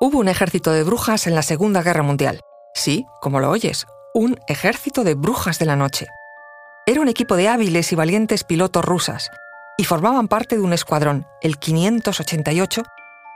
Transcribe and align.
Hubo 0.00 0.20
un 0.20 0.28
ejército 0.28 0.70
de 0.70 0.84
brujas 0.84 1.26
en 1.26 1.34
la 1.34 1.42
Segunda 1.42 1.82
Guerra 1.82 2.04
Mundial. 2.04 2.40
Sí, 2.72 3.04
como 3.20 3.40
lo 3.40 3.50
oyes, 3.50 3.84
un 4.14 4.38
ejército 4.46 5.02
de 5.02 5.14
brujas 5.14 5.58
de 5.58 5.66
la 5.66 5.74
noche. 5.74 6.06
Era 6.86 7.00
un 7.00 7.08
equipo 7.08 7.34
de 7.34 7.48
hábiles 7.48 7.90
y 7.90 7.96
valientes 7.96 8.44
pilotos 8.44 8.84
rusas 8.84 9.28
y 9.76 9.82
formaban 9.82 10.28
parte 10.28 10.54
de 10.54 10.62
un 10.62 10.72
escuadrón, 10.72 11.26
el 11.42 11.58
588, 11.58 12.84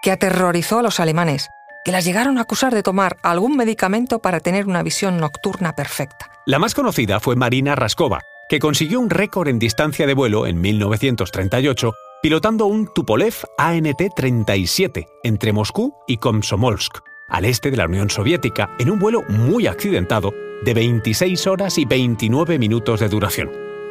que 0.00 0.12
aterrorizó 0.12 0.78
a 0.78 0.82
los 0.84 1.00
alemanes, 1.00 1.48
que 1.84 1.90
las 1.90 2.04
llegaron 2.04 2.38
a 2.38 2.42
acusar 2.42 2.72
de 2.72 2.84
tomar 2.84 3.16
algún 3.24 3.56
medicamento 3.56 4.20
para 4.20 4.38
tener 4.38 4.68
una 4.68 4.84
visión 4.84 5.16
nocturna 5.16 5.74
perfecta. 5.74 6.30
La 6.46 6.60
más 6.60 6.76
conocida 6.76 7.18
fue 7.18 7.34
Marina 7.34 7.74
Raskova, 7.74 8.20
que 8.48 8.60
consiguió 8.60 9.00
un 9.00 9.10
récord 9.10 9.48
en 9.48 9.58
distancia 9.58 10.06
de 10.06 10.14
vuelo 10.14 10.46
en 10.46 10.60
1938 10.60 11.94
pilotando 12.24 12.64
un 12.64 12.86
Tupolev 12.86 13.34
ANT-37 13.58 15.08
entre 15.24 15.52
Moscú 15.52 15.92
y 16.06 16.16
Komsomolsk, 16.16 17.00
al 17.28 17.44
este 17.44 17.70
de 17.70 17.76
la 17.76 17.84
Unión 17.84 18.08
Soviética, 18.08 18.74
en 18.78 18.88
un 18.88 18.98
vuelo 18.98 19.24
muy 19.28 19.66
accidentado 19.66 20.32
de 20.64 20.72
26 20.72 21.46
horas 21.46 21.76
y 21.76 21.84
29 21.84 22.58
minutos 22.58 23.00
de 23.00 23.10
duración. 23.10 23.50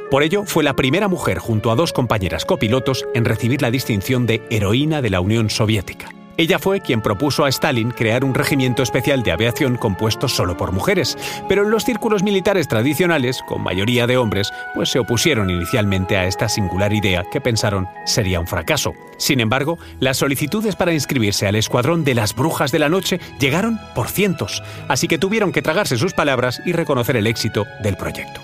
Por 0.10 0.24
ello, 0.24 0.46
fue 0.48 0.64
la 0.64 0.76
primera 0.76 1.08
mujer 1.08 1.38
junto 1.38 1.70
a 1.70 1.76
dos 1.76 1.94
compañeras 1.94 2.44
copilotos 2.44 3.06
en 3.14 3.26
recibir 3.26 3.62
la 3.62 3.70
distinción 3.70 4.26
de 4.26 4.42
Heroína 4.50 5.04
de 5.04 5.12
la 5.12 5.22
Unión 5.22 5.52
Soviética. 5.52 6.10
Ella 6.36 6.58
fue 6.58 6.82
quien 6.82 7.02
propuso 7.02 7.46
a 7.46 7.50
Stalin 7.50 7.92
crear 7.92 8.24
un 8.24 8.34
regimiento 8.34 8.82
especial 8.82 9.22
de 9.22 9.32
aviación 9.32 9.78
compuesto 9.78 10.28
solo 10.28 10.58
por 10.58 10.72
mujeres, 10.72 11.16
pero 11.48 11.64
en 11.64 11.70
los 11.70 11.84
círculos 11.84 12.24
militares 12.24 12.68
tradicionales, 12.68 13.44
con 13.48 13.62
mayoría 13.62 14.08
de 14.08 14.18
hombres, 14.18 14.52
pues 14.74 14.90
se 14.90 14.98
opusieron 14.98 15.52
inicialmente 15.52 16.18
a 16.18 16.26
esta 16.26 16.50
singular 16.50 16.92
idea 16.92 17.24
que 17.32 17.40
pensaron 17.40 17.88
sería 18.06 18.40
un 18.40 18.48
fracaso. 18.48 18.94
Sin 19.18 19.42
embargo, 19.42 19.78
las 20.00 20.18
solicitudes 20.18 20.76
para 20.76 20.94
inscribirse 20.94 21.46
al 21.46 21.56
escuadrón 21.56 22.04
de 22.04 22.16
las 22.16 22.36
brujas 22.36 22.72
de 22.72 22.80
la 22.80 22.90
noche 22.90 23.20
llegaron 23.40 23.80
por 23.94 24.10
cientos, 24.10 24.64
así 24.88 25.08
que 25.08 25.20
tuvieron 25.20 25.52
que 25.52 25.62
tragarse 25.62 25.98
sus 25.98 26.14
palabras 26.14 26.62
y 26.66 26.72
reconocer 26.72 27.16
el 27.16 27.28
éxito 27.28 27.66
del 27.84 27.96
proyecto. 27.96 28.42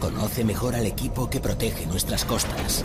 Conoce 0.00 0.44
mejor 0.44 0.74
al 0.74 0.86
equipo 0.86 1.30
que 1.30 1.38
protege 1.38 1.86
nuestras 1.86 2.24
costas. 2.24 2.84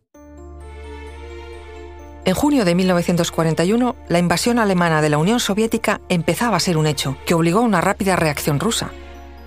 En 2.23 2.35
junio 2.35 2.65
de 2.65 2.75
1941, 2.75 3.95
la 4.07 4.19
invasión 4.19 4.59
alemana 4.59 5.01
de 5.01 5.09
la 5.09 5.17
Unión 5.17 5.39
Soviética 5.39 6.01
empezaba 6.07 6.55
a 6.55 6.59
ser 6.59 6.77
un 6.77 6.85
hecho 6.85 7.17
que 7.25 7.33
obligó 7.33 7.59
a 7.59 7.63
una 7.63 7.81
rápida 7.81 8.15
reacción 8.15 8.59
rusa. 8.59 8.91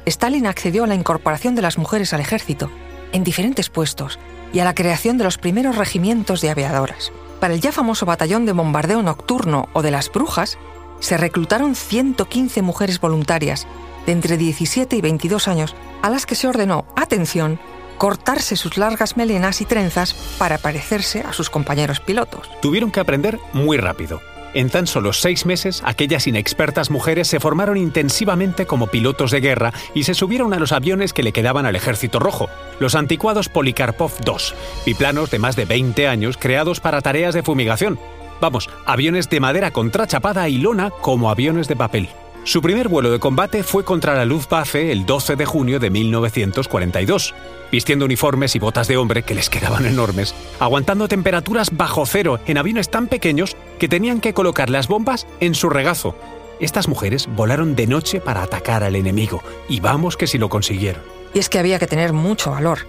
Stalin 0.06 0.46
accedió 0.46 0.82
a 0.82 0.88
la 0.88 0.96
incorporación 0.96 1.54
de 1.54 1.62
las 1.62 1.78
mujeres 1.78 2.12
al 2.12 2.20
ejército, 2.20 2.70
en 3.12 3.22
diferentes 3.22 3.70
puestos, 3.70 4.18
y 4.52 4.58
a 4.58 4.64
la 4.64 4.74
creación 4.74 5.18
de 5.18 5.24
los 5.24 5.38
primeros 5.38 5.76
regimientos 5.76 6.40
de 6.40 6.50
aviadoras. 6.50 7.12
Para 7.38 7.54
el 7.54 7.60
ya 7.60 7.70
famoso 7.70 8.06
batallón 8.06 8.44
de 8.44 8.52
bombardeo 8.52 9.02
nocturno 9.02 9.68
o 9.72 9.82
de 9.82 9.92
las 9.92 10.10
brujas, 10.10 10.58
se 10.98 11.16
reclutaron 11.16 11.76
115 11.76 12.60
mujeres 12.62 12.98
voluntarias 12.98 13.68
de 14.04 14.12
entre 14.12 14.36
17 14.36 14.96
y 14.96 15.00
22 15.00 15.46
años, 15.46 15.76
a 16.02 16.10
las 16.10 16.26
que 16.26 16.34
se 16.34 16.48
ordenó, 16.48 16.86
atención, 16.96 17.60
cortarse 17.98 18.56
sus 18.56 18.76
largas 18.76 19.16
melenas 19.16 19.60
y 19.60 19.64
trenzas 19.64 20.14
para 20.38 20.58
parecerse 20.58 21.20
a 21.20 21.32
sus 21.32 21.50
compañeros 21.50 22.00
pilotos. 22.00 22.48
Tuvieron 22.60 22.90
que 22.90 23.00
aprender 23.00 23.38
muy 23.52 23.76
rápido. 23.76 24.20
En 24.54 24.70
tan 24.70 24.86
solo 24.86 25.12
seis 25.12 25.46
meses, 25.46 25.82
aquellas 25.84 26.28
inexpertas 26.28 26.88
mujeres 26.88 27.26
se 27.26 27.40
formaron 27.40 27.76
intensivamente 27.76 28.66
como 28.66 28.86
pilotos 28.86 29.32
de 29.32 29.40
guerra 29.40 29.72
y 29.94 30.04
se 30.04 30.14
subieron 30.14 30.54
a 30.54 30.60
los 30.60 30.70
aviones 30.70 31.12
que 31.12 31.24
le 31.24 31.32
quedaban 31.32 31.66
al 31.66 31.74
Ejército 31.74 32.20
Rojo, 32.20 32.48
los 32.78 32.94
anticuados 32.94 33.48
Polikarpov 33.48 34.12
II, 34.24 34.56
biplanos 34.86 35.32
de 35.32 35.40
más 35.40 35.56
de 35.56 35.64
20 35.64 36.06
años 36.06 36.36
creados 36.38 36.78
para 36.78 37.00
tareas 37.00 37.34
de 37.34 37.42
fumigación. 37.42 37.98
Vamos, 38.40 38.70
aviones 38.86 39.28
de 39.28 39.40
madera 39.40 39.72
contrachapada 39.72 40.48
y 40.48 40.58
lona 40.58 40.90
como 40.90 41.30
aviones 41.30 41.66
de 41.66 41.74
papel. 41.74 42.08
Su 42.44 42.60
primer 42.60 42.88
vuelo 42.88 43.10
de 43.10 43.18
combate 43.18 43.62
fue 43.62 43.84
contra 43.84 44.14
la 44.14 44.26
Luftwaffe 44.26 44.92
el 44.92 45.06
12 45.06 45.34
de 45.34 45.46
junio 45.46 45.80
de 45.80 45.88
1942, 45.88 47.34
vistiendo 47.72 48.04
uniformes 48.04 48.54
y 48.54 48.58
botas 48.58 48.86
de 48.86 48.98
hombre 48.98 49.22
que 49.22 49.34
les 49.34 49.48
quedaban 49.48 49.86
enormes, 49.86 50.34
aguantando 50.60 51.08
temperaturas 51.08 51.74
bajo 51.74 52.04
cero 52.04 52.38
en 52.46 52.58
aviones 52.58 52.90
tan 52.90 53.06
pequeños 53.06 53.56
que 53.78 53.88
tenían 53.88 54.20
que 54.20 54.34
colocar 54.34 54.68
las 54.68 54.88
bombas 54.88 55.26
en 55.40 55.54
su 55.54 55.70
regazo. 55.70 56.16
Estas 56.60 56.86
mujeres 56.86 57.28
volaron 57.34 57.74
de 57.76 57.86
noche 57.86 58.20
para 58.20 58.42
atacar 58.42 58.84
al 58.84 58.94
enemigo, 58.94 59.42
y 59.66 59.80
vamos 59.80 60.18
que 60.18 60.26
si 60.26 60.36
lo 60.36 60.50
consiguieron. 60.50 61.02
Y 61.32 61.38
es 61.38 61.48
que 61.48 61.58
había 61.58 61.78
que 61.78 61.86
tener 61.86 62.12
mucho 62.12 62.50
valor. 62.50 62.80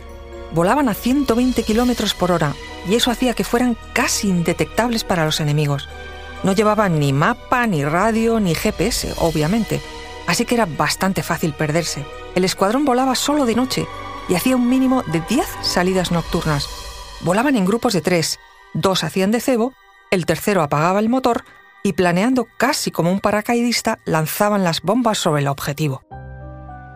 Volaban 0.53 0.89
a 0.89 0.93
120 0.93 1.63
kilómetros 1.63 2.13
por 2.13 2.33
hora, 2.33 2.53
y 2.89 2.95
eso 2.95 3.09
hacía 3.09 3.33
que 3.33 3.45
fueran 3.45 3.77
casi 3.93 4.27
indetectables 4.27 5.05
para 5.05 5.23
los 5.23 5.39
enemigos. 5.39 5.87
No 6.43 6.53
llevaban 6.53 6.99
ni 6.99 7.13
mapa, 7.13 7.67
ni 7.67 7.83
radio, 7.83 8.39
ni 8.39 8.55
GPS, 8.55 9.13
obviamente, 9.17 9.81
así 10.27 10.45
que 10.45 10.55
era 10.55 10.65
bastante 10.65 11.23
fácil 11.23 11.53
perderse. 11.53 12.05
El 12.35 12.43
escuadrón 12.43 12.85
volaba 12.85 13.15
solo 13.15 13.45
de 13.45 13.55
noche 13.55 13.87
y 14.27 14.35
hacía 14.35 14.55
un 14.55 14.69
mínimo 14.69 15.03
de 15.03 15.21
10 15.21 15.47
salidas 15.61 16.11
nocturnas. 16.11 16.67
Volaban 17.21 17.55
en 17.55 17.65
grupos 17.65 17.93
de 17.93 18.01
tres, 18.01 18.39
dos 18.73 19.03
hacían 19.03 19.31
de 19.31 19.41
cebo, 19.41 19.73
el 20.11 20.25
tercero 20.25 20.61
apagaba 20.61 20.99
el 20.99 21.09
motor 21.09 21.43
y 21.83 21.93
planeando 21.93 22.47
casi 22.57 22.91
como 22.91 23.11
un 23.11 23.19
paracaidista 23.19 23.99
lanzaban 24.05 24.63
las 24.63 24.81
bombas 24.81 25.17
sobre 25.17 25.41
el 25.41 25.47
objetivo 25.47 26.03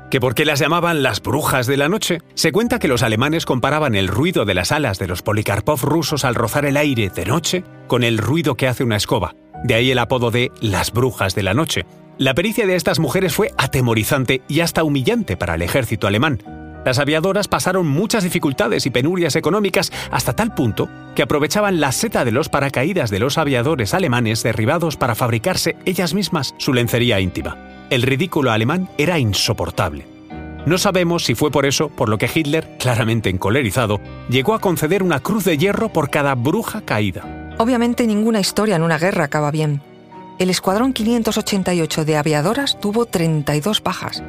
que 0.10 0.20
por 0.20 0.36
qué 0.36 0.46
las 0.46 0.60
llamaban 0.60 1.04
las 1.04 1.22
brujas 1.22 1.68
de 1.68 1.78
la 1.78 1.90
noche. 1.90 2.20
Se 2.34 2.52
cuenta 2.52 2.80
que 2.80 2.88
los 2.88 3.04
alemanes 3.04 3.46
comparaban 3.46 3.96
el 3.96 4.08
ruido 4.08 4.46
de 4.46 4.54
las 4.54 4.72
alas 4.72 5.00
de 5.00 5.08
los 5.08 5.22
Polikarpov 5.22 5.84
rusos 5.84 6.26
al 6.26 6.36
rozar 6.36 6.66
el 6.66 6.78
aire 6.78 7.10
de 7.10 7.26
noche 7.26 7.64
con 7.88 8.04
el 8.04 8.18
ruido 8.18 8.56
que 8.56 8.68
hace 8.68 8.84
una 8.84 8.98
escoba. 8.98 9.36
De 9.64 9.76
ahí 9.76 9.92
el 9.92 10.00
apodo 10.00 10.32
de 10.32 10.52
las 10.62 10.92
brujas 10.92 11.36
de 11.36 11.44
la 11.44 11.54
noche. 11.54 11.86
La 12.18 12.34
pericia 12.34 12.66
de 12.66 12.76
estas 12.76 13.00
mujeres 13.00 13.34
fue 13.34 13.52
atemorizante 13.58 14.42
y 14.48 14.62
hasta 14.62 14.84
humillante 14.84 15.38
para 15.38 15.56
el 15.56 15.62
ejército 15.62 16.08
alemán. 16.08 16.42
Las 16.86 16.98
aviadoras 16.98 17.48
pasaron 17.48 17.88
muchas 17.88 18.24
dificultades 18.24 18.86
y 18.86 18.90
penurias 18.90 19.36
económicas 19.36 19.92
hasta 20.12 20.34
tal 20.34 20.54
punto 20.56 20.90
que 21.16 21.24
aprovechaban 21.24 21.80
la 21.80 21.92
seta 21.92 22.24
de 22.26 22.32
los 22.32 22.50
paracaídas 22.50 23.10
de 23.10 23.20
los 23.20 23.38
aviadores 23.38 23.94
alemanes 23.94 24.44
derribados 24.44 24.96
para 24.96 25.16
fabricarse 25.16 25.76
ellas 25.86 26.14
mismas 26.14 26.56
su 26.58 26.74
lencería 26.74 27.20
íntima. 27.20 27.58
El 27.90 28.04
ridículo 28.04 28.52
alemán 28.52 28.88
era 29.00 29.18
insoportable. 29.18 30.06
No 30.68 30.78
sabemos 30.78 31.26
si 31.26 31.34
fue 31.34 31.50
por 31.50 31.66
eso 31.66 31.90
por 31.90 32.08
lo 32.08 32.20
que 32.20 32.30
Hitler, 32.32 32.78
claramente 32.78 33.30
encolerizado, 33.30 34.00
llegó 34.30 34.54
a 34.54 34.60
conceder 34.60 35.02
una 35.02 35.22
cruz 35.22 35.46
de 35.46 35.58
hierro 35.58 35.90
por 35.90 36.12
cada 36.12 36.36
bruja 36.36 36.82
caída. 36.82 37.56
Obviamente 37.58 38.06
ninguna 38.06 38.40
historia 38.40 38.76
en 38.76 38.84
una 38.84 39.00
guerra 39.00 39.24
acaba 39.24 39.50
bien. 39.50 39.82
El 40.38 40.52
Escuadrón 40.52 40.94
588 40.94 42.06
de 42.06 42.18
aviadoras 42.18 42.80
tuvo 42.80 43.08
32 43.08 43.82
bajas, 43.82 44.24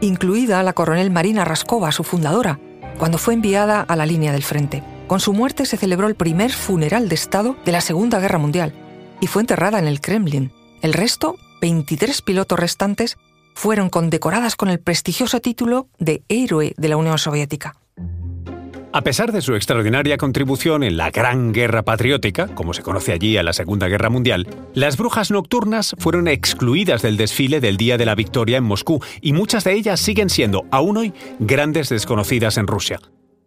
incluida 0.00 0.62
la 0.62 0.72
coronel 0.72 1.10
Marina 1.10 1.44
Raskova, 1.44 1.90
su 1.90 2.04
fundadora, 2.04 2.60
cuando 2.96 3.18
fue 3.18 3.34
enviada 3.34 3.80
a 3.80 3.96
la 3.96 4.06
línea 4.06 4.30
del 4.30 4.44
frente. 4.44 4.84
Con 5.08 5.18
su 5.18 5.32
muerte 5.32 5.66
se 5.66 5.76
celebró 5.76 6.06
el 6.06 6.14
primer 6.14 6.52
funeral 6.52 7.08
de 7.08 7.16
Estado 7.16 7.56
de 7.64 7.72
la 7.72 7.80
Segunda 7.80 8.20
Guerra 8.20 8.38
Mundial 8.38 8.72
y 9.20 9.26
fue 9.26 9.42
enterrada 9.42 9.80
en 9.80 9.88
el 9.88 10.00
Kremlin. 10.00 10.52
El 10.80 10.92
resto 10.92 11.36
23 11.60 12.22
pilotos 12.22 12.58
restantes 12.58 13.18
fueron 13.54 13.90
condecoradas 13.90 14.56
con 14.56 14.68
el 14.68 14.80
prestigioso 14.80 15.40
título 15.40 15.88
de 15.98 16.22
Héroe 16.28 16.74
de 16.76 16.88
la 16.88 16.96
Unión 16.96 17.18
Soviética. 17.18 17.76
A 18.92 19.02
pesar 19.02 19.30
de 19.30 19.40
su 19.40 19.54
extraordinaria 19.54 20.16
contribución 20.16 20.82
en 20.82 20.96
la 20.96 21.10
Gran 21.10 21.52
Guerra 21.52 21.84
Patriótica, 21.84 22.48
como 22.48 22.74
se 22.74 22.82
conoce 22.82 23.12
allí 23.12 23.36
a 23.36 23.44
la 23.44 23.52
Segunda 23.52 23.86
Guerra 23.86 24.10
Mundial, 24.10 24.48
las 24.74 24.96
brujas 24.96 25.30
nocturnas 25.30 25.94
fueron 25.98 26.26
excluidas 26.26 27.00
del 27.00 27.16
desfile 27.16 27.60
del 27.60 27.76
Día 27.76 27.98
de 27.98 28.06
la 28.06 28.16
Victoria 28.16 28.58
en 28.58 28.64
Moscú 28.64 29.00
y 29.20 29.32
muchas 29.32 29.62
de 29.62 29.74
ellas 29.74 30.00
siguen 30.00 30.28
siendo, 30.28 30.64
aún 30.72 30.96
hoy, 30.96 31.14
grandes 31.38 31.88
desconocidas 31.88 32.56
en 32.56 32.66
Rusia. 32.66 32.98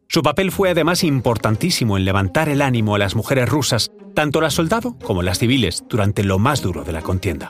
Su 0.07 0.21
papel 0.21 0.51
fue 0.51 0.69
además 0.69 1.03
importantísimo 1.03 1.97
en 1.97 2.05
levantar 2.05 2.47
el 2.47 2.61
ánimo 2.61 2.95
a 2.95 2.99
las 2.99 3.15
mujeres 3.15 3.49
rusas, 3.49 3.91
tanto 4.13 4.39
las 4.39 4.53
soldados 4.53 4.93
como 5.03 5.23
las 5.23 5.39
civiles, 5.39 5.83
durante 5.89 6.23
lo 6.23 6.39
más 6.39 6.61
duro 6.61 6.85
de 6.85 6.93
la 6.93 7.01
contienda. 7.01 7.49